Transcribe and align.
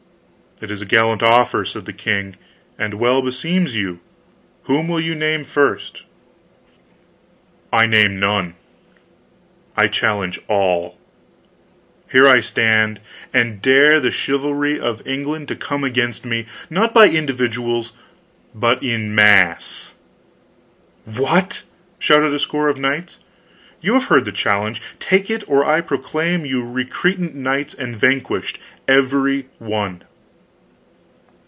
"It 0.63 0.69
is 0.69 0.79
a 0.79 0.85
gallant 0.85 1.23
offer," 1.23 1.65
said 1.65 1.85
the 1.85 1.91
king, 1.93 2.35
"and 2.77 2.93
well 2.99 3.23
beseems 3.23 3.75
you. 3.75 3.99
Whom 4.65 4.87
will 4.87 4.99
you 4.99 5.15
name 5.15 5.43
first?" 5.43 6.03
"I 7.73 7.87
name 7.87 8.19
none, 8.19 8.53
I 9.75 9.87
challenge 9.87 10.39
all! 10.47 10.99
Here 12.11 12.27
I 12.27 12.41
stand, 12.41 12.99
and 13.33 13.59
dare 13.59 13.99
the 13.99 14.11
chivalry 14.11 14.79
of 14.79 15.01
England 15.03 15.47
to 15.47 15.55
come 15.55 15.83
against 15.83 16.25
me 16.25 16.45
not 16.69 16.93
by 16.93 17.09
individuals, 17.09 17.93
but 18.53 18.83
in 18.83 19.15
mass!" 19.15 19.95
"What!" 21.05 21.63
shouted 21.97 22.35
a 22.35 22.39
score 22.39 22.69
of 22.69 22.77
knights. 22.77 23.17
"You 23.81 23.95
have 23.95 24.09
heard 24.09 24.25
the 24.25 24.31
challenge. 24.31 24.79
Take 24.99 25.31
it, 25.31 25.43
or 25.47 25.65
I 25.65 25.81
proclaim 25.81 26.45
you 26.45 26.63
recreant 26.63 27.33
knights 27.33 27.73
and 27.73 27.95
vanquished, 27.95 28.59
every 28.87 29.47
one!" 29.57 30.03